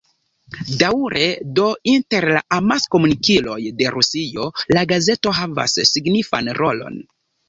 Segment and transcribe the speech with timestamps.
[0.77, 1.25] Daŭre
[1.57, 6.99] do inter la amaskomunikiloj de Rusio la gazeto havas signifan rolon.